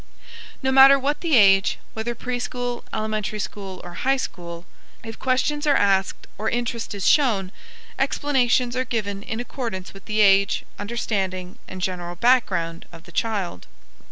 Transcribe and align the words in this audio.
No 0.63 0.71
matter 0.71 0.97
what 0.97 1.21
the 1.21 1.35
age, 1.37 1.77
whether 1.93 2.15
pre 2.15 2.39
school, 2.39 2.83
elementary 2.91 3.37
school, 3.37 3.79
or 3.83 3.93
high 3.93 4.17
school, 4.17 4.65
if 5.03 5.19
questions 5.19 5.67
are 5.67 5.75
asked 5.75 6.25
or 6.39 6.49
interest 6.49 6.95
is 6.95 7.05
shown, 7.07 7.51
explanations 7.99 8.75
are 8.75 8.83
given 8.83 9.21
in 9.21 9.39
accordance 9.39 9.93
with 9.93 10.05
the 10.05 10.21
age, 10.21 10.65
understanding, 10.79 11.59
and 11.67 11.83
general 11.83 12.15
background 12.15 12.87
of 12.91 13.03
the 13.03 13.11
child. 13.11 13.67